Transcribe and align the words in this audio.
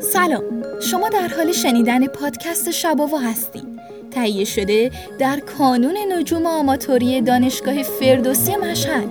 سلام. 0.00 0.44
شما 0.80 1.08
در 1.08 1.28
حال 1.28 1.52
شنیدن 1.52 2.06
پادکست 2.06 2.70
شباوا 2.70 3.18
هستید. 3.18 3.80
تهیه 4.10 4.44
شده 4.44 4.90
در 5.18 5.40
کانون 5.40 5.96
نجوم 6.12 6.46
آماتوری 6.46 7.20
دانشگاه 7.20 7.82
فردوسی 7.82 8.56
مشهد. 8.56 9.08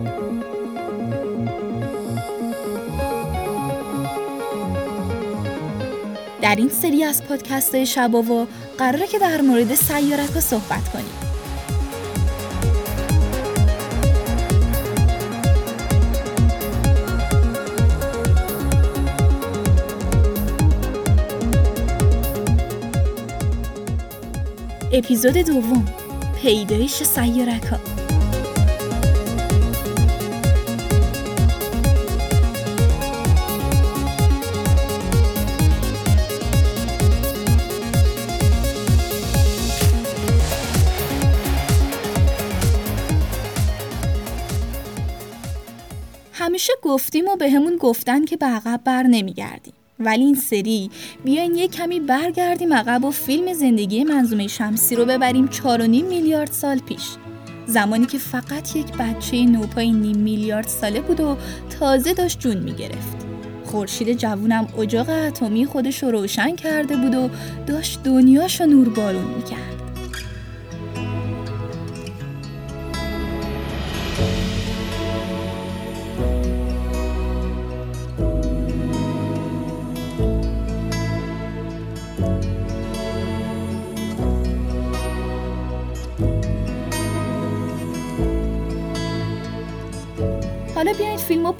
در 6.42 6.56
این 6.56 6.70
سری 6.70 7.04
از 7.04 7.24
پادکست 7.24 7.84
شباوا 7.84 8.48
قراره 8.78 9.08
که 9.08 9.20
در 9.20 9.42
مورد 9.42 9.76
سیارت 9.76 10.34
ها 10.34 10.40
صحبت 10.40 10.90
کنیم. 10.94 11.29
اپیزود 25.00 25.38
دوم 25.38 25.86
پیدایش 26.42 27.04
سیارک 27.04 27.64
ها 27.64 27.78
همیشه 46.34 46.74
گفتیم 46.82 47.28
و 47.28 47.36
بهمون 47.36 47.78
گفتن 47.78 48.26
که 48.26 48.38
به 48.38 48.46
عقب 48.46 48.82
بر 48.84 49.04
نمیگردیم. 49.04 49.79
ولی 50.00 50.24
این 50.24 50.36
سری. 50.36 50.90
بیاین 51.24 51.56
یه 51.56 51.68
کمی 51.68 52.00
برگردیم 52.00 52.74
عقب 52.74 53.06
و 53.06 53.12
فیلم 53.12 53.54
زندگی 53.54 54.04
منظومه 54.04 54.48
شمسی 54.48 54.96
رو 54.96 55.06
ببریم 55.06 55.48
4.5 55.48 55.62
میلیارد 55.88 56.52
سال 56.52 56.80
پیش. 56.80 57.04
زمانی 57.66 58.06
که 58.06 58.18
فقط 58.18 58.76
یک 58.76 58.92
بچه 58.92 59.46
نوپای 59.46 59.92
نیم 59.92 60.18
میلیارد 60.18 60.68
ساله 60.68 61.02
بود 61.02 61.20
و 61.20 61.38
تازه 61.80 62.14
داشت 62.14 62.40
جون 62.40 62.58
می‌گرفت. 62.58 63.18
خورشید 63.66 64.14
جوونم 64.14 64.68
اجاق 64.80 65.10
اتمی 65.10 65.66
خودش 65.66 66.04
رو 66.04 66.12
روشن 66.12 66.56
کرده 66.56 66.96
بود 66.96 67.16
و 67.16 67.30
داشت 67.68 68.04
دنیاش 68.04 68.62
رو 68.62 68.68
نوربارون 68.68 69.24
می‌کرد. 69.24 69.79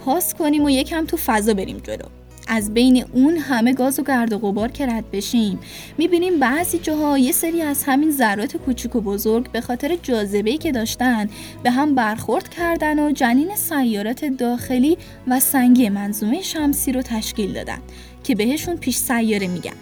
پاس 0.10 0.34
کنیم 0.34 0.64
و 0.64 0.70
یکم 0.70 1.06
تو 1.06 1.18
فضا 1.18 1.54
بریم 1.54 1.78
جلو. 1.84 2.06
از 2.48 2.74
بین 2.74 3.06
اون 3.14 3.38
همه 3.38 3.74
گاز 3.74 4.00
و 4.00 4.04
گرد 4.04 4.34
و 4.34 4.38
غبار 4.38 4.72
که 4.72 4.86
رد 4.86 5.12
بشیم. 5.12 5.60
می‌بینیم 5.98 6.40
بعضی 6.40 6.80
جاها 6.80 7.18
یه 7.18 7.32
سری 7.32 7.62
از 7.62 7.84
همین 7.84 8.12
ذرات 8.12 8.58
کوچیک 8.58 8.96
و 8.96 9.02
بزرگ 9.02 9.52
به 9.52 9.62
خاطر 9.62 9.98
جاذبه‌ای 10.04 10.58
که 10.58 10.72
داشتن 10.72 11.30
به 11.64 11.72
هم 11.72 11.96
برخورد 11.96 12.50
کردن 12.50 13.00
و 13.00 13.12
جنین 13.12 13.56
سیارات 13.56 14.26
داخلی 14.26 14.98
و 15.28 15.40
سنگی 15.40 15.90
منظومه 15.90 16.42
شمسی 16.42 16.92
رو 16.92 17.02
تشکیل 17.02 17.54
دادن 17.54 17.80
که 18.24 18.36
بهشون 18.36 18.78
پیش 18.78 18.98
سیاره 18.98 19.48
میگن. 19.48 19.78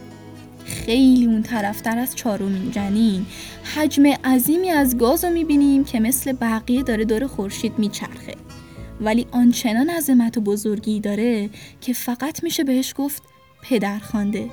خیلی 0.66 1.26
اون 1.26 1.44
طرفتر 1.44 1.98
از 1.98 2.16
چهارمین 2.16 2.72
جنین. 2.72 3.26
حجم 3.76 4.06
عظیمی 4.06 4.70
از 4.70 4.98
گاز 4.98 5.26
رو 5.26 5.32
می‌بینیم 5.32 5.84
که 5.84 6.00
مثل 6.00 6.34
بقیه 6.34 6.84
داره 6.84 7.06
دور 7.06 7.28
خورشید 7.28 7.74
میچرخه. 7.78 8.47
ولی 9.02 9.28
آنچنان 9.32 9.90
عظمت 9.90 10.38
و 10.38 10.42
بزرگی 10.42 11.00
داره 11.00 11.50
که 11.82 11.94
فقط 11.94 12.44
میشه 12.44 12.64
بهش 12.64 12.94
گفت 12.98 13.24
پدرخوانده 13.64 14.50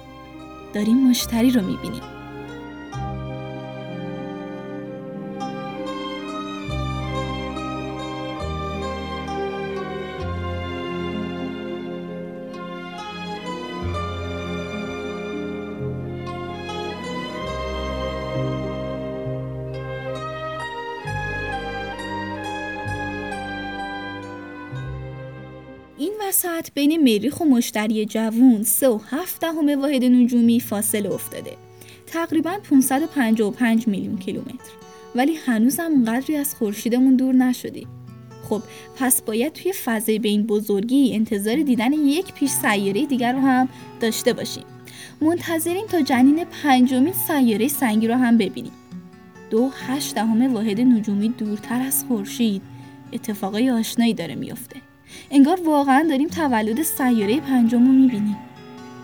داریم 0.75 1.09
مشتری 1.09 1.51
رو 1.51 1.63
می‌بینیم. 1.63 2.14
وسط 26.65 26.75
بین 26.75 27.03
مریخ 27.03 27.41
و 27.41 27.45
مشتری 27.45 28.07
جوون 28.07 28.63
سه 28.63 28.89
و 28.89 29.01
واحد 29.79 30.05
نجومی 30.05 30.61
فاصله 30.61 31.13
افتاده. 31.13 31.57
تقریبا 32.07 32.59
555 32.71 33.89
میلیون 33.89 34.19
کیلومتر. 34.19 34.73
ولی 35.15 35.35
هنوزم 35.47 36.05
قدری 36.05 36.37
از 36.37 36.55
خورشیدمون 36.55 37.17
دور 37.17 37.35
نشدیم 37.35 37.89
خب 38.49 38.63
پس 38.97 39.23
باید 39.23 39.53
توی 39.53 39.73
فضای 39.73 40.19
به 40.19 40.29
این 40.29 40.43
بزرگی 40.43 41.15
انتظار 41.15 41.63
دیدن 41.63 41.93
یک 41.93 42.33
پیش 42.33 42.51
سیاره 42.51 43.07
دیگر 43.07 43.33
رو 43.33 43.41
هم 43.41 43.69
داشته 44.01 44.33
باشیم. 44.33 44.65
منتظریم 45.21 45.87
تا 45.87 46.01
جنین 46.01 46.45
پنجمین 46.45 47.13
سیاره 47.13 47.69
سنگی 47.69 48.09
رو 48.09 48.15
هم 48.15 48.39
ببینیم. 48.39 48.73
دو 49.51 49.71
هشت 49.87 50.15
دهم 50.15 50.55
واحد 50.55 50.81
نجومی 50.81 51.29
دورتر 51.29 51.81
از 51.81 52.05
خورشید 52.09 52.63
اتفاقای 53.13 53.71
آشنایی 53.71 54.15
داره 54.15 54.35
میافته. 54.35 54.84
انگار 55.31 55.61
واقعا 55.65 56.07
داریم 56.09 56.29
تولد 56.29 56.83
سیاره 56.83 57.41
پنجم 57.41 57.87
رو 57.87 57.93
می‌بینیم. 57.93 58.37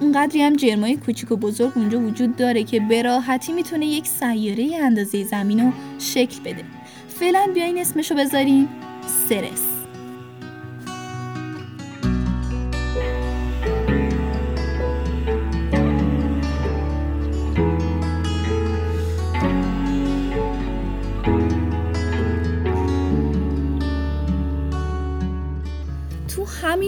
اونقدری 0.01 0.43
هم 0.43 0.57
جرمای 0.57 0.97
کوچیک 0.97 1.33
و 1.33 1.37
بزرگ 1.37 1.73
اونجا 1.77 2.01
وجود 2.01 2.37
داره 2.37 2.65
که 2.65 2.81
به 2.81 3.03
راحتی 3.03 3.53
می‌تونه 3.53 3.87
یک 3.87 4.07
سیاره 4.07 4.77
اندازه 4.83 5.25
زمین 5.25 5.61
رو 5.61 5.73
شکل 5.99 6.41
بده. 6.41 6.65
فعلا 7.09 7.47
بیاین 7.55 7.79
اسمشو 7.79 8.15
بذاریم 8.15 8.69
سرس. 9.29 9.80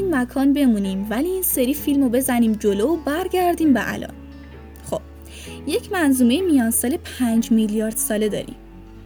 همین 0.03 0.15
مکان 0.15 0.53
بمونیم 0.53 1.07
ولی 1.11 1.29
این 1.29 1.43
سری 1.43 1.75
فیلم 1.75 2.03
رو 2.03 2.09
بزنیم 2.09 2.53
جلو 2.53 2.87
و 2.87 2.97
برگردیم 2.97 3.73
به 3.73 3.93
الان 3.93 4.15
خب 4.91 5.01
یک 5.67 5.93
منظومه 5.93 6.41
میان 6.41 6.71
سال 6.71 6.97
5 6.97 7.53
میلیارد 7.53 7.97
ساله 7.97 8.29
داریم 8.29 8.57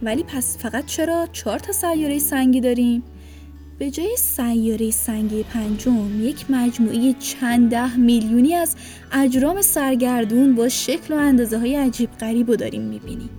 ولی 0.03 0.23
پس 0.23 0.57
فقط 0.57 0.85
چرا 0.85 1.27
چهار 1.31 1.59
تا 1.59 1.73
سیاره 1.73 2.19
سنگی 2.19 2.61
داریم؟ 2.61 3.03
به 3.79 3.91
جای 3.91 4.15
سیاره 4.17 4.91
سنگی 4.91 5.43
پنجم 5.43 6.23
یک 6.23 6.51
مجموعه 6.51 7.13
چند 7.13 7.71
ده 7.71 7.95
میلیونی 7.95 8.53
از 8.53 8.75
اجرام 9.11 9.61
سرگردون 9.61 10.55
با 10.55 10.69
شکل 10.69 11.13
و 11.13 11.17
اندازه 11.17 11.57
های 11.57 11.75
عجیب 11.75 12.09
غریب 12.11 12.49
رو 12.49 12.55
داریم 12.55 12.81
می‌بینیم 12.81 13.29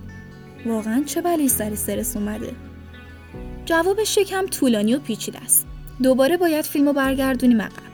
واقعا 0.65 1.03
چه 1.05 1.21
بلی 1.21 1.47
سر 1.47 1.75
سرس 1.75 2.17
اومده؟ 2.17 2.51
جوابش 3.65 4.17
یکم 4.17 4.45
طولانی 4.45 4.95
و 4.95 4.99
پیچیده 4.99 5.39
است 5.39 5.68
دوباره 6.03 6.37
باید 6.37 6.65
فیلمو 6.65 6.93
برگردونیم 6.93 7.61
عقب 7.61 7.89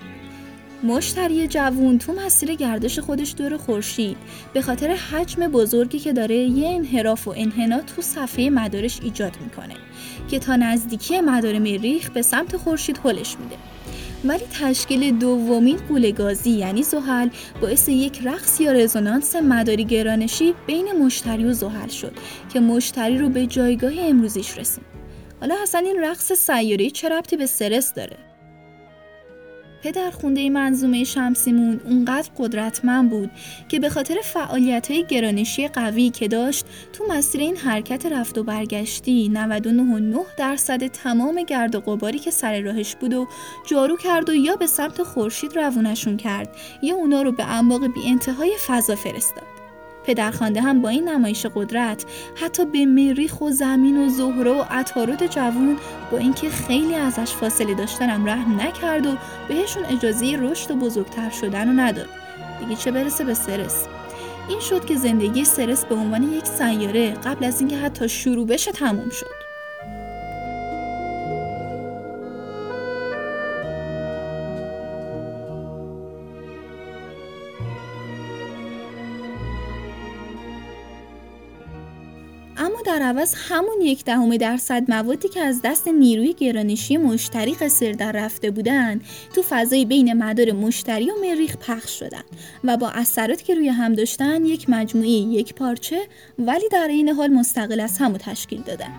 مشتری 0.83 1.47
جوون 1.47 1.97
تو 1.97 2.13
مسیر 2.13 2.55
گردش 2.55 2.99
خودش 2.99 3.33
دور 3.37 3.57
خورشید. 3.57 4.17
به 4.53 4.61
خاطر 4.61 4.87
حجم 4.87 5.47
بزرگی 5.47 5.99
که 5.99 6.13
داره 6.13 6.35
یه 6.35 6.69
انحراف 6.69 7.27
و 7.27 7.33
انحنا 7.37 7.81
تو 7.81 8.01
صفحه 8.01 8.49
مدارش 8.49 8.99
ایجاد 9.03 9.37
می‌کنه 9.43 9.73
که 10.29 10.39
تا 10.39 10.55
نزدیکی 10.55 11.21
مدار 11.21 11.59
مریخ 11.59 12.09
به 12.09 12.21
سمت 12.21 12.57
خورشید 12.57 12.99
هلش 13.03 13.35
میده. 13.39 13.55
ولی 14.25 14.43
تشکیل 14.61 15.19
دومین 15.19 15.77
قوله 15.77 16.11
گازی 16.11 16.49
یعنی 16.49 16.83
زحل 16.83 17.29
باعث 17.61 17.89
یک 17.89 18.21
رقص 18.23 18.61
یا 18.61 18.71
رزونانس 18.71 19.35
مداری 19.35 19.85
گرانشی 19.85 20.53
بین 20.67 20.85
مشتری 21.03 21.45
و 21.45 21.53
زحل 21.53 21.89
شد 21.89 22.13
که 22.53 22.59
مشتری 22.59 23.17
رو 23.17 23.29
به 23.29 23.45
جایگاه 23.45 23.93
امروزیش 23.99 24.57
رسوند. 24.57 24.94
حالا 25.45 25.61
اصلا 25.61 25.81
این 25.81 26.03
رقص 26.03 26.33
سیاره‌ای 26.33 26.91
چه 26.91 27.09
ربطی 27.09 27.37
به 27.37 27.45
سرس 27.45 27.93
داره 27.93 28.17
پدرخونده 29.83 30.49
منظومه 30.49 31.03
شمسیمون 31.03 31.81
اونقدر 31.85 32.29
قدرتمند 32.37 33.09
بود 33.09 33.31
که 33.69 33.79
به 33.79 33.89
خاطر 33.89 34.15
فعالیت 34.23 34.91
های 34.91 35.05
گرانشی 35.05 35.67
قوی 35.67 36.09
که 36.09 36.27
داشت 36.27 36.65
تو 36.93 37.05
مسیر 37.09 37.41
این 37.41 37.57
حرکت 37.57 38.05
رفت 38.05 38.37
و 38.37 38.43
برگشتی 38.43 39.31
99.9 39.35 40.37
درصد 40.37 40.87
تمام 40.87 41.43
گرد 41.43 41.75
و 41.75 41.79
غباری 41.79 42.19
که 42.19 42.31
سر 42.31 42.59
راهش 42.59 42.95
بود 42.95 43.13
و 43.13 43.27
جارو 43.67 43.97
کرد 43.97 44.29
و 44.29 44.33
یا 44.33 44.55
به 44.55 44.67
سمت 44.67 45.03
خورشید 45.03 45.55
روونشون 45.55 46.17
کرد 46.17 46.49
یا 46.81 46.95
اونا 46.95 47.21
رو 47.21 47.31
به 47.31 47.43
انباق 47.43 47.87
بی 47.87 48.01
انتهای 48.05 48.51
فضا 48.67 48.95
فرستاد. 48.95 49.54
پدرخوانده 50.07 50.61
هم 50.61 50.81
با 50.81 50.89
این 50.89 51.09
نمایش 51.09 51.45
قدرت 51.55 52.05
حتی 52.35 52.65
به 52.65 52.85
مریخ 52.85 53.41
و 53.41 53.49
زمین 53.49 54.05
و 54.05 54.09
زهره 54.09 54.51
و 54.51 54.63
عطارد 54.69 55.27
جوون 55.27 55.77
با 56.11 56.17
اینکه 56.17 56.49
خیلی 56.49 56.95
ازش 56.95 57.31
فاصله 57.31 57.73
داشتنم 57.73 58.25
رحم 58.25 58.61
نکرد 58.61 59.05
و 59.05 59.17
بهشون 59.47 59.85
اجازه 59.85 60.37
رشد 60.39 60.71
و 60.71 60.75
بزرگتر 60.75 61.29
شدن 61.29 61.67
رو 61.67 61.73
نداد. 61.73 62.09
دیگه 62.59 62.75
چه 62.75 62.91
برسه 62.91 63.23
به 63.23 63.33
سرس؟ 63.33 63.85
این 64.49 64.59
شد 64.59 64.85
که 64.85 64.95
زندگی 64.95 65.45
سرس 65.45 65.85
به 65.85 65.95
عنوان 65.95 66.23
یک 66.23 66.45
سیاره 66.45 67.11
قبل 67.11 67.45
از 67.45 67.59
اینکه 67.59 67.77
حتی 67.77 68.09
شروع 68.09 68.47
بشه 68.47 68.71
تموم 68.71 69.09
شد. 69.09 69.44
عوض 83.15 83.35
همون 83.49 83.81
یک 83.81 84.05
دهم 84.05 84.37
درصد 84.37 84.91
موادی 84.91 85.27
که 85.29 85.41
از 85.41 85.61
دست 85.63 85.87
نیروی 85.87 86.33
گرانشی 86.33 86.97
مشتری 86.97 87.53
قصر 87.53 87.91
در 87.91 88.11
رفته 88.11 88.51
بودن 88.51 89.01
تو 89.35 89.41
فضای 89.49 89.85
بین 89.85 90.13
مدار 90.13 90.51
مشتری 90.51 91.11
و 91.11 91.13
مریخ 91.21 91.57
پخش 91.57 91.99
شدن 91.99 92.23
و 92.63 92.77
با 92.77 92.89
اثراتی 92.89 93.43
که 93.43 93.55
روی 93.55 93.69
هم 93.69 93.93
داشتن 93.93 94.45
یک 94.45 94.69
مجموعه 94.69 95.09
یک 95.09 95.53
پارچه 95.53 96.07
ولی 96.39 96.69
در 96.71 96.87
این 96.87 97.09
حال 97.09 97.29
مستقل 97.29 97.79
از 97.79 97.97
همو 97.97 98.17
تشکیل 98.17 98.61
دادن. 98.61 98.91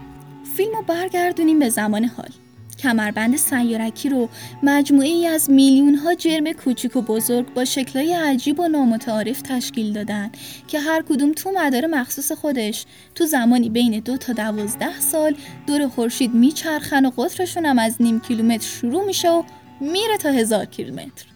فیلم 0.56 0.76
رو 0.76 0.82
برگردونیم 0.82 1.58
به 1.58 1.69
زمان 1.69 2.04
حال. 2.04 2.45
کمربند 2.78 3.37
سیارکی 3.37 4.08
رو 4.08 4.28
مجموعه 4.62 5.08
ای 5.08 5.26
از 5.26 5.50
میلیون 5.50 5.94
ها 5.94 6.14
جرم 6.14 6.52
کوچیک 6.52 6.96
و 6.96 7.02
بزرگ 7.02 7.55
با 7.55 7.64
شکلهای 7.64 8.12
عجیب 8.12 8.61
و 8.61 8.69
نامتعارف 8.69 9.43
تشکیل 9.43 9.93
دادن 9.93 10.31
که 10.69 10.81
هر 10.81 11.02
کدوم 11.08 11.32
تو 11.32 11.52
مدار 11.56 11.87
مخصوص 11.87 12.32
خودش 12.32 12.87
تو 13.14 13.26
زمانی 13.26 13.69
بین 13.69 14.00
دو 14.00 14.17
تا 14.17 14.32
دوازده 14.32 15.00
سال 15.00 15.37
دور 15.67 15.88
خورشید 15.88 16.34
میچرخن 16.34 17.06
و 17.06 17.11
قطرشون 17.11 17.67
هم 17.67 17.78
از 17.78 17.96
نیم 18.00 18.20
کیلومتر 18.20 18.67
شروع 18.67 19.05
میشه 19.06 19.31
و 19.31 19.43
میره 19.81 20.17
تا 20.17 20.31
هزار 20.31 20.64
کیلومتر. 20.64 21.26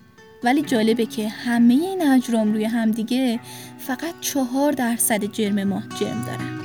ولی 0.45 0.63
جالبه 0.63 1.07
که 1.07 1.29
همه 1.29 1.75
این 1.75 2.03
اجرام 2.03 2.53
روی 2.53 2.65
همدیگه 2.65 3.41
فقط 3.79 4.15
چهار 4.21 4.73
درصد 4.73 5.25
جرم 5.25 5.65
ماه 5.65 5.83
جرم 6.01 6.25
دارن. 6.27 6.60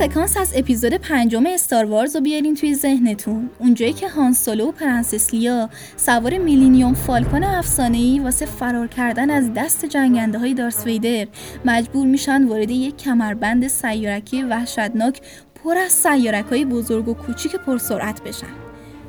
سکانس 0.00 0.36
از 0.36 0.52
اپیزود 0.56 0.94
پنجم 0.94 1.46
استار 1.46 1.84
وارز 1.84 2.16
رو 2.16 2.22
بیارین 2.22 2.54
توی 2.54 2.74
ذهنتون. 2.74 3.50
اونجایی 3.58 3.92
که 3.92 4.08
هان 4.08 4.32
سولو 4.32 4.68
و 4.68 4.72
پرنسس 4.72 5.34
لیا 5.34 5.70
سوار 5.96 6.38
میلینیوم 6.38 6.94
فالکون 6.94 7.44
افسانه‌ای 7.44 8.18
واسه 8.18 8.46
فرار 8.46 8.86
کردن 8.86 9.30
از 9.30 9.54
دست 9.54 9.84
جنگنده 9.84 10.38
های 10.38 10.54
دارس 10.54 10.86
ویدر 10.86 11.26
مجبور 11.64 12.06
میشن 12.06 12.44
وارد 12.44 12.70
یک 12.70 12.96
کمربند 12.96 13.68
سیارکی 13.68 14.42
وحشتناک 14.42 15.20
پر 15.64 15.78
از 15.78 15.92
سیارک 15.92 16.44
های 16.44 16.64
بزرگ 16.64 17.08
و 17.08 17.14
کوچیک 17.14 17.56
پرسرعت 17.56 18.22
بشن. 18.22 18.46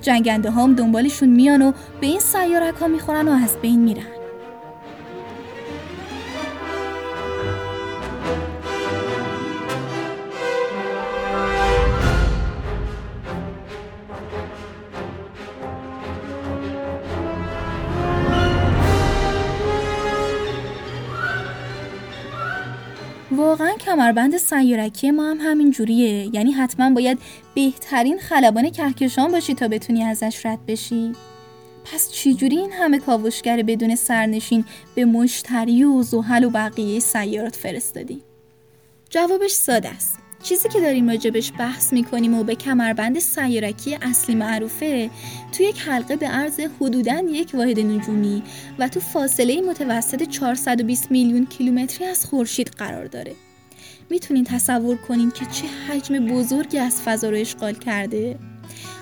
جنگنده 0.01 0.51
هم 0.51 0.75
دنبالشون 0.75 1.29
میان 1.29 1.61
و 1.61 1.71
به 2.01 2.07
این 2.07 2.19
سیارک 2.19 2.75
ها 2.75 2.87
می‌خورن 2.87 3.27
و 3.27 3.31
از 3.31 3.57
بین 3.61 3.79
میرن. 3.79 4.20
واقعا 23.51 23.73
کمربند 23.73 24.37
سیارکی 24.37 25.11
ما 25.11 25.31
هم 25.31 25.37
همین 25.41 25.71
جوریه. 25.71 26.35
یعنی 26.35 26.51
حتما 26.51 26.89
باید 26.89 27.19
بهترین 27.55 28.19
خلبان 28.19 28.69
کهکشان 28.69 29.31
باشی 29.31 29.53
تا 29.53 29.67
بتونی 29.67 30.03
ازش 30.03 30.45
رد 30.45 30.65
بشی. 30.65 31.13
پس 31.85 32.11
چجوری 32.11 32.57
این 32.57 32.71
همه 32.71 32.99
کاوشگر 32.99 33.61
بدون 33.61 33.95
سرنشین 33.95 34.65
به 34.95 35.05
مشتری 35.05 35.83
و 35.83 36.01
زحل 36.03 36.43
و 36.43 36.49
بقیه 36.49 36.99
سیارات 36.99 37.55
فرستادی؟ 37.55 38.21
جوابش 39.09 39.51
ساده 39.51 39.89
است. 39.89 40.20
چیزی 40.43 40.69
که 40.69 40.79
داریم 40.79 41.09
راجبش 41.09 41.51
بحث 41.59 41.93
می‌کنیم 41.93 42.33
و 42.33 42.43
به 42.43 42.55
کمربند 42.55 43.19
سیارکی 43.19 43.95
اصلی 44.01 44.35
معروفه 44.35 45.09
تو 45.51 45.63
یک 45.63 45.79
حلقه 45.79 46.15
به 46.15 46.27
عرض 46.27 46.59
حدوداً 46.59 47.23
یک 47.31 47.51
واحد 47.53 47.79
نجومی 47.79 48.43
و 48.79 48.87
تو 48.87 48.99
فاصله 48.99 49.61
متوسط 49.61 50.23
420 50.23 51.11
میلیون 51.11 51.45
کیلومتری 51.45 52.05
از 52.05 52.25
خورشید 52.25 52.67
قرار 52.67 53.05
داره. 53.05 53.35
می‌تونین 54.09 54.43
تصور 54.43 54.97
کنین 54.97 55.31
که 55.31 55.45
چه 55.45 55.67
حجم 55.67 56.27
بزرگی 56.27 56.77
از 56.77 57.01
فضا 57.01 57.29
رو 57.29 57.37
اشغال 57.37 57.73
کرده؟ 57.73 58.39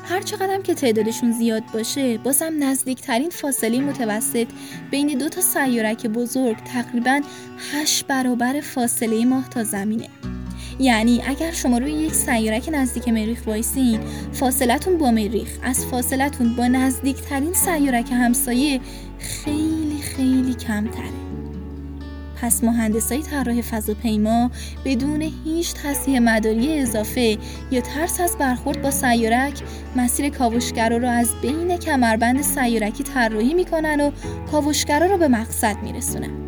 هر 0.04 0.22
چقدر 0.22 0.62
که 0.62 0.74
تعدادشون 0.74 1.32
زیاد 1.32 1.64
باشه 1.74 2.18
بازم 2.18 2.54
نزدیکترین 2.60 3.30
فاصله 3.30 3.80
متوسط 3.82 4.48
بین 4.92 5.08
دو 5.18 5.30
تا 5.30 5.42
سیارک 5.42 6.08
بزرگ 6.08 6.58
تقریبا 6.58 7.22
8 7.74 8.08
برابر 8.08 8.62
فاصله 8.62 9.26
ماه 9.26 9.50
تا 9.50 9.64
زمینه. 9.64 10.08
یعنی 10.80 11.22
اگر 11.28 11.52
شما 11.52 11.78
روی 11.78 11.92
یک 11.92 12.14
سیارک 12.14 12.70
نزدیک 12.74 13.08
مریخ 13.08 13.48
وایسین 13.48 14.00
فاصلتون 14.34 14.98
با 14.98 15.12
مریخ 15.12 15.50
از 15.64 15.86
فاصلتون 15.86 16.56
با 16.56 16.68
نزدیکترین 16.68 17.54
سیارک 17.54 18.12
همسایه 18.12 18.80
خیلی 19.20 20.02
خیلی 20.02 20.54
کمتره. 20.54 21.10
پس 22.42 22.64
مهندسای 22.64 23.22
طراح 23.22 23.62
فضاپیما 23.62 24.52
بدون 24.86 25.22
هیچ 25.46 25.74
تصحیح 25.74 26.20
مداری 26.20 26.80
اضافه 26.80 27.38
یا 27.72 27.82
ترس 27.82 28.22
از 28.22 28.38
برخورد 28.38 28.82
با 28.82 28.92
سیارک 28.92 29.62
مسیر 29.96 30.30
کاوشگرا 30.30 30.98
رو 30.98 31.08
از 31.08 31.30
بین 31.42 31.78
کمربند 31.78 32.42
سیارکی 32.42 33.04
طراحی 33.04 33.54
می‌کنن 33.54 34.02
و 34.02 34.12
کاوشگرا 34.52 35.06
رو 35.06 35.18
به 35.18 35.28
مقصد 35.28 35.78
میرسونن. 35.84 36.39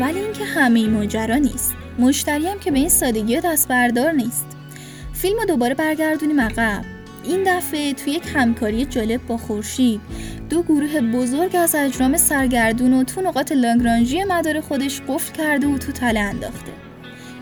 ولی 0.00 0.18
اینکه 0.18 0.44
همه 0.44 0.86
ماجرا 0.86 1.36
نیست. 1.36 1.74
مشتری 1.98 2.46
هم 2.46 2.58
که 2.58 2.70
به 2.70 2.78
این 2.78 2.88
سادگی 2.88 3.40
دست 3.40 3.68
بردار 3.68 4.12
نیست. 4.12 4.46
فیلم 5.12 5.38
رو 5.38 5.44
دوباره 5.44 5.74
برگردونیم 5.74 6.40
عقب. 6.40 6.84
این 7.24 7.42
دفعه 7.46 7.92
توی 7.92 8.12
یک 8.12 8.22
همکاری 8.34 8.84
جالب 8.84 9.26
با 9.26 9.36
خورشید 9.36 10.00
دو 10.50 10.62
گروه 10.62 11.00
بزرگ 11.00 11.56
از 11.56 11.74
اجرام 11.74 12.16
سرگردون 12.16 12.92
و 12.92 13.04
تو 13.04 13.20
نقاط 13.20 13.52
لاگرانژی 13.52 14.24
مدار 14.24 14.60
خودش 14.60 15.00
قفل 15.08 15.32
کرده 15.32 15.66
و 15.66 15.78
تو 15.78 15.92
تله 15.92 16.20
انداخته. 16.20 16.72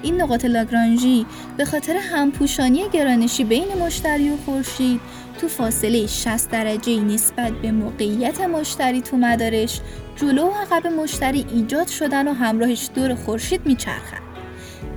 این 0.02 0.22
نقاط 0.22 0.44
لاگرانژی 0.44 1.26
به 1.56 1.64
خاطر 1.64 1.96
همپوشانی 1.96 2.82
گرانشی 2.92 3.44
بین 3.44 3.68
مشتری 3.80 4.30
و 4.30 4.36
خورشید 4.36 5.00
تو 5.38 5.48
فاصله 5.48 6.06
60 6.06 6.50
درجه 6.50 7.00
نسبت 7.00 7.52
به 7.52 7.72
موقعیت 7.72 8.40
مشتری 8.40 9.00
تو 9.00 9.16
مدارش 9.16 9.80
جلو 10.16 10.46
و 10.46 10.52
عقب 10.52 10.86
مشتری 10.86 11.46
ایجاد 11.54 11.88
شدن 11.88 12.28
و 12.28 12.32
همراهش 12.32 12.90
دور 12.94 13.14
خورشید 13.14 13.66
میچرخن 13.66 14.22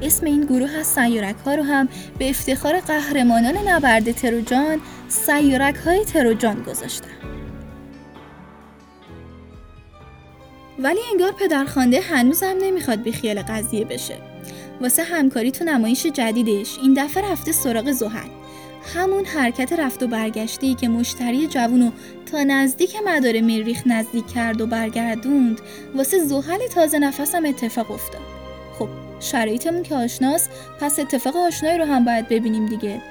اسم 0.02 0.26
این 0.26 0.46
گروه 0.46 0.72
از 0.72 0.88
سیارک 0.88 1.36
ها 1.46 1.56
رو 1.56 1.64
هم 1.64 1.90
به 2.20 2.30
افتخار 2.30 2.80
قهرمانان 2.80 3.58
نبرد 3.68 4.12
تروجان 4.12 4.82
سیارک 5.08 5.76
های 5.76 6.06
تروجان 6.06 6.64
گذاشتن. 6.64 7.10
ولی 10.80 11.00
انگار 11.12 11.32
پدرخوانده 11.32 12.02
هنوزم 12.02 12.56
نمی‌خواد 12.62 13.02
بی 13.02 13.12
خیال 13.12 13.42
قضیه 13.42 13.86
بشه. 13.86 14.18
واسه 14.82 15.04
همکاری 15.04 15.52
تو 15.52 15.66
نمایش 15.66 16.06
جدیدش 16.06 16.78
این 16.82 16.94
دفعه 16.94 17.32
رفته 17.32 17.52
سراغ 17.52 17.92
زحل. 17.92 18.30
همون 18.94 19.26
حرکت 19.26 19.74
رفت 19.74 20.04
و 20.04 20.08
برگشتی 20.08 20.76
که 20.76 20.88
مشتری 20.88 21.48
جوونو 21.48 21.92
تا 22.32 22.44
نزدیک 22.44 22.96
مدار 23.06 23.42
مریخ 23.42 23.84
نزدیک 23.86 24.28
کرد 24.28 24.62
و 24.62 24.68
برگردوند 24.68 25.62
واسه 25.96 26.20
زحل 26.20 26.68
تازه 26.68 27.00
نفسم 27.00 27.46
اتفاق 27.46 27.92
افتاد. 27.92 28.22
خب 28.80 28.88
شرایطمون 29.20 29.84
که 29.84 29.96
آشناست 29.96 30.50
پس 30.80 31.00
اتفاق 31.00 31.36
آشنایی 31.36 31.78
رو 31.78 31.86
هم 31.86 32.06
باید 32.06 32.30
ببینیم 32.30 32.66
دیگه. 32.66 33.02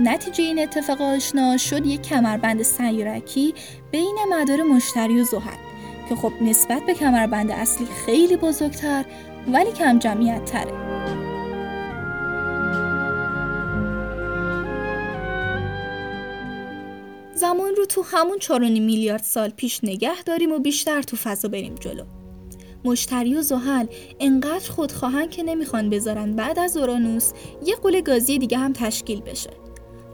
نتیجه 0.00 0.44
این 0.44 0.58
اتفاق 0.58 1.02
آشنا 1.02 1.56
شد 1.56 1.86
یک 1.86 2.02
کمربند 2.02 2.62
سیارکی 2.62 3.54
بین 3.90 4.16
مدار 4.30 4.62
مشتری 4.62 5.20
و 5.20 5.24
زحل 5.24 5.56
که 6.08 6.14
خب 6.14 6.32
نسبت 6.40 6.82
به 6.82 6.94
کمربند 6.94 7.50
اصلی 7.50 7.86
خیلی 8.06 8.36
بزرگتر 8.36 9.04
ولی 9.52 9.72
کم 9.72 9.98
جمعیت 9.98 10.44
تره 10.44 11.23
زمان 17.44 17.76
رو 17.76 17.84
تو 17.84 18.02
همون 18.02 18.38
4.5 18.38 18.50
میلیارد 18.80 19.22
سال 19.22 19.50
پیش 19.50 19.80
نگه 19.82 20.22
داریم 20.22 20.52
و 20.52 20.58
بیشتر 20.58 21.02
تو 21.02 21.16
فضا 21.16 21.48
بریم 21.48 21.74
جلو. 21.74 22.04
مشتری 22.84 23.34
و 23.34 23.42
زحل 23.42 23.86
انقدر 24.20 24.70
خودخواهن 24.70 25.28
که 25.28 25.42
نمی‌خوان 25.42 25.90
بذارن 25.90 26.36
بعد 26.36 26.58
از 26.58 26.76
اورانوس 26.76 27.32
یه 27.66 27.74
قول 27.76 28.00
گازی 28.00 28.38
دیگه 28.38 28.58
هم 28.58 28.72
تشکیل 28.72 29.20
بشه. 29.20 29.50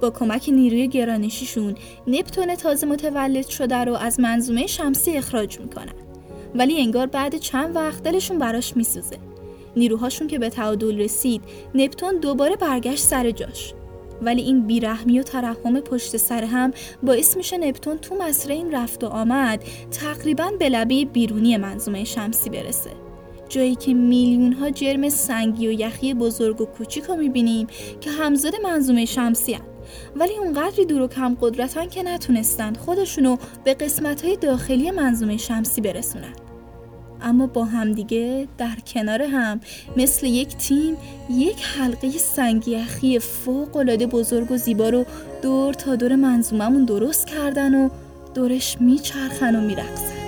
با 0.02 0.10
کمک 0.10 0.48
نیروی 0.48 0.88
گرانشیشون 0.88 1.74
نپتون 2.06 2.54
تازه 2.54 2.86
متولد 2.86 3.46
شده 3.46 3.76
رو 3.76 3.94
از 3.94 4.20
منظومه 4.20 4.66
شمسی 4.66 5.10
اخراج 5.10 5.60
می‌کنن. 5.60 5.94
ولی 6.54 6.80
انگار 6.80 7.06
بعد 7.06 7.36
چند 7.36 7.76
وقت 7.76 8.02
دلشون 8.02 8.38
براش 8.38 8.76
میسوزه. 8.76 9.18
نیروهاشون 9.76 10.26
که 10.26 10.38
به 10.38 10.48
تعادل 10.48 10.98
رسید 10.98 11.42
نپتون 11.74 12.16
دوباره 12.16 12.56
برگشت 12.56 13.02
سر 13.02 13.30
جاش. 13.30 13.74
ولی 14.22 14.42
این 14.42 14.66
بیرحمی 14.66 15.20
و 15.20 15.22
ترحم 15.22 15.80
پشت 15.80 16.16
سر 16.16 16.44
هم 16.44 16.70
باعث 17.02 17.36
میشه 17.36 17.58
نپتون 17.58 17.98
تو 17.98 18.14
مسیر 18.14 18.52
این 18.52 18.72
رفت 18.72 19.04
و 19.04 19.06
آمد 19.06 19.64
تقریبا 19.90 20.50
به 20.58 20.68
لبه 20.68 21.04
بیرونی 21.04 21.56
منظومه 21.56 22.04
شمسی 22.04 22.50
برسه 22.50 22.90
جایی 23.48 23.74
که 23.74 23.94
میلیون 23.94 24.52
ها 24.52 24.70
جرم 24.70 25.08
سنگی 25.08 25.68
و 25.68 25.72
یخی 25.72 26.14
بزرگ 26.14 26.60
و 26.60 26.64
کوچیک 26.64 27.04
رو 27.04 27.16
می‌بینیم 27.16 27.66
که 28.00 28.10
همزاد 28.10 28.52
منظومه 28.62 29.04
شمسی 29.04 29.54
هن. 29.54 29.60
ولی 30.16 30.36
اونقدری 30.38 30.84
دور 30.84 31.02
و 31.02 31.08
کم 31.08 31.36
قدرتن 31.40 31.88
که 31.88 32.02
نتونستن 32.02 32.74
خودشونو 32.74 33.36
به 33.64 33.74
قسمت 33.74 34.24
های 34.24 34.36
داخلی 34.36 34.90
منظومه 34.90 35.36
شمسی 35.36 35.80
برسونن 35.80 36.49
اما 37.22 37.46
با 37.46 37.64
همدیگه 37.64 38.48
در 38.58 38.76
کنار 38.86 39.22
هم 39.22 39.60
مثل 39.96 40.26
یک 40.26 40.56
تیم 40.56 40.96
یک 41.30 41.62
حلقه 41.62 42.10
سنگیخی 42.10 43.18
فوق 43.18 43.76
العاده 43.76 44.06
بزرگ 44.06 44.50
و 44.50 44.56
زیبا 44.56 44.88
رو 44.88 45.04
دور 45.42 45.74
تا 45.74 45.96
دور 45.96 46.16
منظوممون 46.16 46.84
درست 46.84 47.26
کردن 47.26 47.74
و 47.74 47.88
دورش 48.34 48.80
میچرخن 48.80 49.56
و 49.56 49.60
میرقصن. 49.60 50.19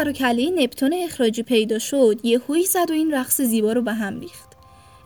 سر 0.00 0.08
و 0.08 0.12
کله 0.12 0.50
نپتون 0.50 0.94
اخراجی 1.04 1.42
پیدا 1.42 1.78
شد. 1.78 2.20
یه 2.22 2.40
هوی 2.48 2.64
زد 2.64 2.90
و 2.90 2.92
این 2.92 3.14
رقص 3.14 3.40
زیبا 3.40 3.72
رو 3.72 3.82
به 3.82 3.92
هم 3.92 4.20
ریخت. 4.20 4.48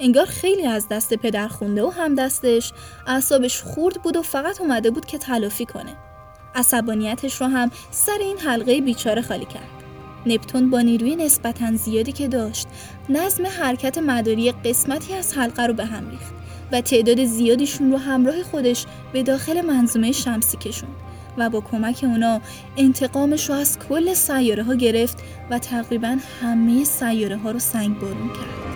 انگار 0.01 0.27
خیلی 0.27 0.67
از 0.67 0.89
دست 0.89 1.15
پدر 1.15 1.49
خونده 1.49 1.83
و 1.83 1.91
هم 1.91 2.15
دستش. 2.15 2.73
اعصابش 3.07 3.63
خورد 3.63 4.03
بود 4.03 4.17
و 4.17 4.23
فقط 4.23 4.61
اومده 4.61 4.91
بود 4.91 5.07
که 5.07 5.19
تلافی 5.19 5.65
کنه. 5.65 5.97
عصبانیتش 6.55 7.41
رو 7.41 7.47
هم 7.47 7.71
سر 7.91 8.19
این 8.21 8.39
حلقه 8.39 8.81
بیچاره 8.81 9.23
خالی 9.23 9.45
کرد. 9.45 9.85
نپتون 10.27 10.71
با 10.71 10.81
نیروی 10.81 11.17
نسبتا 11.17 11.77
زیادی 11.77 12.13
که 12.13 12.29
داشت 12.29 12.67
نظم 13.09 13.47
حرکت 13.47 13.99
مداری 13.99 14.53
قسمتی 14.53 15.15
از 15.15 15.39
حلقه 15.39 15.67
رو 15.67 15.75
به 15.75 15.85
هم 15.85 16.11
ریخت 16.11 16.35
و 16.73 16.81
تعداد 16.81 17.25
زیادیشون 17.25 17.93
رو 17.93 17.99
همراه 17.99 18.43
خودش 18.43 18.87
به 19.13 19.23
داخل 19.23 19.61
منظومه 19.61 20.13
شمسی 20.13 20.57
کشوند. 20.57 21.04
و 21.39 21.51
با 21.51 21.61
کمک 21.61 22.01
اونا 22.03 22.41
انتقامش 22.77 23.49
رو 23.49 23.55
از 23.55 23.79
کل 23.89 24.15
سیاره 24.15 24.63
ها 24.63 24.75
گرفت 24.75 25.19
و 25.51 25.59
تقریبا 25.59 26.19
همه 26.43 26.85
سیاره 26.85 27.37
ها 27.37 27.51
رو 27.51 27.59
سنگ 27.59 27.99
بارون 27.99 28.29
کرد. 28.29 28.74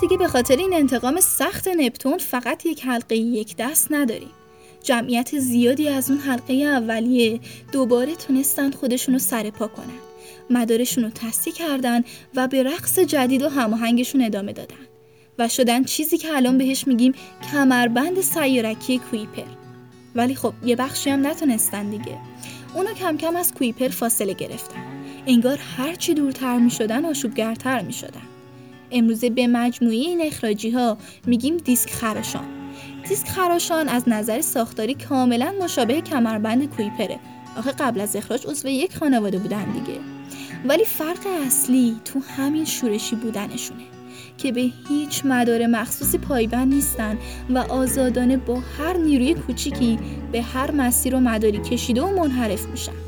دیگه 0.00 0.16
به 0.16 0.28
خاطر 0.28 0.56
این 0.56 0.74
انتقام 0.74 1.20
سخت 1.20 1.68
نپتون 1.68 2.18
فقط 2.18 2.66
یک 2.66 2.84
حلقه 2.84 3.16
یک 3.16 3.56
دست 3.56 3.86
نداریم. 3.90 4.30
جمعیت 4.82 5.38
زیادی 5.38 5.88
از 5.88 6.10
اون 6.10 6.20
حلقه 6.20 6.54
اولیه 6.54 7.40
دوباره 7.72 8.14
تونستن 8.14 8.70
خودشونو 8.70 9.18
سرپا 9.18 9.66
کنن. 9.66 9.98
مدارشون 10.50 11.04
رو 11.04 11.10
تصدیح 11.10 11.54
کردن 11.54 12.04
و 12.34 12.48
به 12.48 12.62
رقص 12.62 12.98
جدید 12.98 13.42
و 13.42 13.48
هماهنگشون 13.48 14.22
ادامه 14.22 14.52
دادن. 14.52 14.74
و 15.38 15.48
شدن 15.48 15.84
چیزی 15.84 16.18
که 16.18 16.36
الان 16.36 16.58
بهش 16.58 16.86
میگیم 16.86 17.14
کمربند 17.52 18.20
سیارکی 18.20 18.98
کویپر. 18.98 19.50
ولی 20.14 20.34
خب 20.34 20.52
یه 20.64 20.76
بخشی 20.76 21.10
هم 21.10 21.26
نتونستن 21.26 21.90
دیگه. 21.90 22.18
اونا 22.74 22.92
کم 22.92 23.16
کم 23.16 23.36
از 23.36 23.54
کویپر 23.54 23.88
فاصله 23.88 24.32
گرفتن. 24.32 24.84
انگار 25.26 25.58
هرچی 25.76 26.14
دورتر 26.14 26.58
می‌شدن 26.58 27.04
آشوبگرتر 27.04 27.82
می‌شدن. 27.82 28.25
امروزه 28.90 29.30
به 29.30 29.46
مجموعه 29.46 29.96
این 29.96 30.22
اخراجی 30.22 30.70
ها 30.70 30.98
میگیم 31.26 31.56
دیسک 31.56 31.90
خراشان. 31.90 32.44
دیسک 33.08 33.28
خراشان 33.28 33.88
از 33.88 34.08
نظر 34.08 34.40
ساختاری 34.40 34.94
کاملا 34.94 35.54
مشابه 35.62 36.00
کمربند 36.00 36.70
کویپره. 36.70 37.18
آخه 37.56 37.72
قبل 37.72 38.00
از 38.00 38.16
اخراج 38.16 38.46
عضو 38.46 38.68
یک 38.68 38.96
خانواده 38.96 39.38
بودن 39.38 39.72
دیگه. 39.72 40.00
ولی 40.64 40.84
فرق 40.84 41.26
اصلی 41.46 41.96
تو 42.04 42.20
همین 42.20 42.64
شورشی 42.64 43.16
بودنشونه 43.16 43.82
که 44.38 44.52
به 44.52 44.70
هیچ 44.88 45.22
مدار 45.24 45.66
مخصوصی 45.66 46.18
پایبند 46.18 46.74
نیستن 46.74 47.18
و 47.50 47.58
آزادانه 47.58 48.36
با 48.36 48.62
هر 48.78 48.96
نیروی 48.96 49.34
کوچیکی 49.34 49.98
به 50.32 50.42
هر 50.42 50.70
مسیر 50.70 51.14
و 51.14 51.20
مداری 51.20 51.58
کشیده 51.58 52.02
و 52.02 52.20
منحرف 52.20 52.66
میشن. 52.66 53.05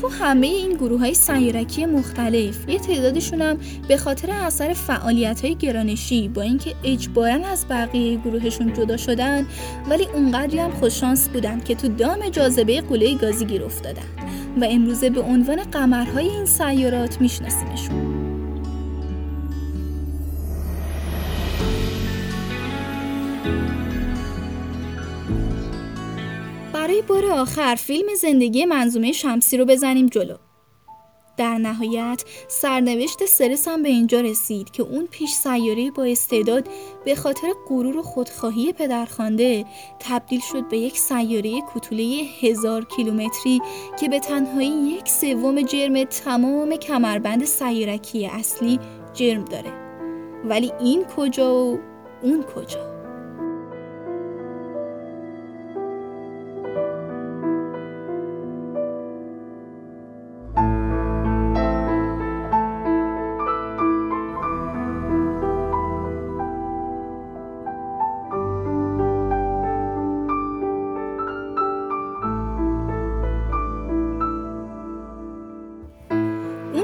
تو 0.00 0.08
همه 0.08 0.46
این 0.46 0.72
گروه 0.72 1.00
های 1.00 1.14
سیارکی 1.14 1.86
مختلف. 1.86 2.68
یه 2.68 2.78
تعدادشون 2.78 3.42
هم 3.42 3.58
به 3.88 3.96
خاطر 3.96 4.30
اثر 4.30 4.72
فعالیت 4.72 5.44
های 5.44 5.54
گرانشی 5.54 6.28
با 6.28 6.42
اینکه 6.42 6.74
اجبارا 6.84 7.46
از 7.46 7.66
بقیه 7.70 8.16
گروهشون 8.16 8.72
جدا 8.72 8.96
شدن 8.96 9.46
ولی 9.90 10.06
اونقدری 10.14 10.58
هم 10.58 10.70
خوششانس 10.70 11.28
بودن 11.28 11.60
که 11.60 11.74
تو 11.74 11.88
دام 11.88 12.28
جاذبه 12.28 12.80
قله 12.80 13.14
گازی 13.14 13.44
گیر 13.44 13.64
افتادن. 13.64 14.02
و 14.60 14.64
امروزه 14.70 15.10
به 15.10 15.20
عنوان 15.20 15.62
قمرهای 15.62 16.28
این 16.28 16.44
سیارات 16.44 17.20
میشناسیمشون. 17.20 18.19
برای 26.90 27.02
بار 27.02 27.26
آخر 27.26 27.74
فیلم 27.74 28.14
زندگی 28.14 28.64
منظومه 28.64 29.12
شمسی 29.12 29.56
رو 29.56 29.64
بزنیم 29.64 30.06
جلو. 30.06 30.36
در 31.36 31.58
نهایت 31.58 32.24
سرنوشت 32.48 33.26
سرس 33.26 33.68
هم 33.68 33.82
به 33.82 33.88
اینجا 33.88 34.20
رسید 34.20 34.70
که 34.70 34.82
اون 34.82 35.06
پیش 35.10 35.30
سیاره 35.30 35.90
با 35.90 36.04
استعداد 36.04 36.68
به 37.04 37.14
خاطر 37.14 37.52
غرور 37.68 37.96
و 37.96 38.02
خودخواهی 38.02 38.72
پدرخوانده 38.72 39.64
تبدیل 40.00 40.40
شد 40.40 40.68
به 40.68 40.78
یک 40.78 40.98
سیاره 40.98 41.60
کوتوله 41.60 42.22
هزار 42.40 42.84
کیلومتری 42.84 43.60
که 44.00 44.08
به 44.08 44.18
تنهایی 44.18 44.70
یک 44.70 45.08
سوم 45.08 45.62
جرم 45.62 46.04
تمام 46.04 46.76
کمربند 46.76 47.44
سیارکی 47.44 48.26
اصلی 48.26 48.78
جرم 49.14 49.44
داره. 49.44 49.72
ولی 50.44 50.72
این 50.80 51.04
کجا 51.04 51.54
و 51.54 51.78
اون 52.22 52.42
کجا؟ 52.42 52.89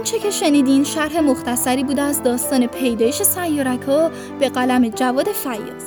آنچه 0.07 0.19
که 0.19 0.31
شنیدین 0.31 0.85
شرح 0.85 1.21
مختصری 1.21 1.85
بود 1.85 2.01
از 2.01 2.23
داستان 2.23 2.67
پیدایش 2.67 3.23
سیارک 3.23 3.83
ها 3.83 4.11
به 4.41 4.49
قلم 4.49 4.89
جواد 4.89 5.29
فیاض. 5.29 5.85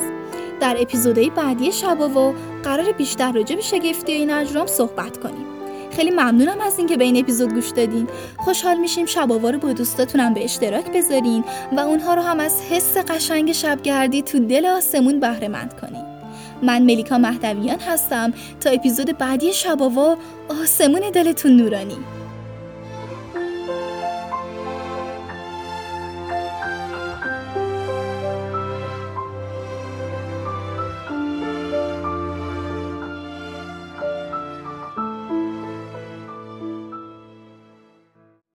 در 0.59 0.77
اپیزودهای 0.79 1.29
بعدی 1.29 1.71
شباوا 1.71 2.33
قرار 2.63 2.91
بیشتر 2.91 3.31
راجع 3.31 3.55
به 3.55 3.61
شگفتی 3.61 4.11
این 4.11 4.31
اجرام 4.31 4.67
صحبت 4.67 5.17
کنیم. 5.17 5.45
خیلی 5.91 6.11
ممنونم 6.11 6.61
از 6.61 6.77
اینکه 6.77 6.97
به 6.97 7.03
این 7.03 7.17
اپیزود 7.17 7.53
گوش 7.53 7.69
دادین. 7.69 8.07
خوشحال 8.37 8.77
میشیم 8.77 9.05
شباوا 9.05 9.49
رو 9.49 9.59
با 9.59 9.73
دوستاتونم 9.73 10.33
به 10.33 10.43
اشتراک 10.43 10.91
بذارین 10.91 11.43
و 11.77 11.79
اونها 11.79 12.13
رو 12.13 12.21
هم 12.21 12.39
از 12.39 12.61
حس 12.61 12.97
قشنگ 12.97 13.51
شبگردی 13.51 14.21
تو 14.21 14.39
دل 14.39 14.65
آسمون 14.65 15.19
بهره 15.19 15.47
مند 15.47 15.73
کنین. 15.81 16.05
من 16.63 16.81
ملیکا 16.81 17.17
مهدویان 17.17 17.79
هستم. 17.79 18.33
تا 18.61 18.69
اپیزود 18.69 19.17
بعدی 19.17 19.53
شباوا 19.53 20.17
آسمون 20.63 21.01
دلتون 21.13 21.51
نورانی. 21.51 22.18